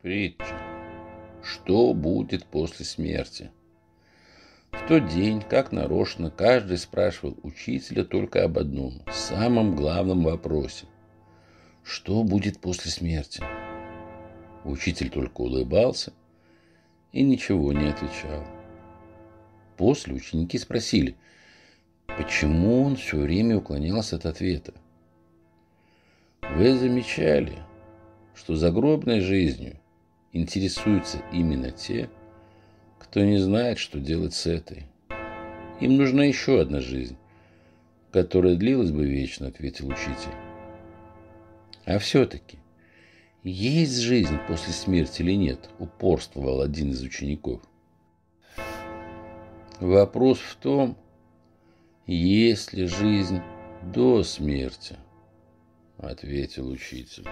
[0.00, 0.56] Притча.
[1.42, 3.50] Что будет после смерти?
[4.70, 10.86] В тот день, как нарочно, каждый спрашивал учителя только об одном, самом главном вопросе.
[11.82, 13.42] Что будет после смерти?
[14.64, 16.12] Учитель только улыбался
[17.10, 18.46] и ничего не отвечал.
[19.76, 21.16] После ученики спросили,
[22.06, 24.74] почему он все время уклонялся от ответа.
[26.40, 27.58] Вы замечали,
[28.36, 29.80] что загробной жизнью
[30.38, 32.08] интересуются именно те,
[32.98, 34.86] кто не знает, что делать с этой.
[35.80, 37.16] Им нужна еще одна жизнь,
[38.12, 40.34] которая длилась бы вечно, ответил учитель.
[41.84, 42.58] А все-таки,
[43.44, 47.62] есть жизнь после смерти или нет, упорствовал один из учеников.
[49.80, 50.96] Вопрос в том,
[52.06, 53.40] есть ли жизнь
[53.82, 54.96] до смерти,
[55.98, 57.26] ответил учитель.